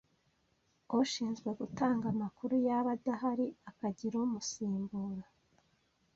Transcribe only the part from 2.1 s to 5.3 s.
amakuru, yaba adahari akagira umusimbura